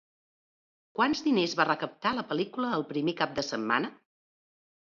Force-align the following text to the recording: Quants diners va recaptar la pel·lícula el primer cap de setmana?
Quants 0.99 1.19
diners 1.27 1.53
va 1.59 1.67
recaptar 1.69 2.13
la 2.21 2.25
pel·lícula 2.31 2.73
el 2.81 2.89
primer 2.95 3.17
cap 3.23 3.37
de 3.41 3.47
setmana? 3.53 3.93